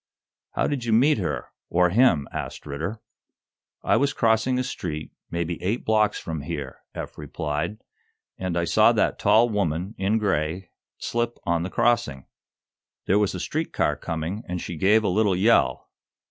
[0.53, 2.99] "How did you meet her or him?" asked Ridder.
[3.83, 7.77] "I was crossing a street, maybe eight blocks from here," Eph replied,
[8.35, 12.25] "and I saw that tall woman, in gray, slip on the crossing.
[13.05, 15.91] There was a street car coming, and she gave a little yell.